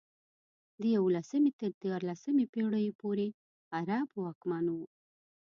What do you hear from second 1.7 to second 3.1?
دیارلسمې پېړیو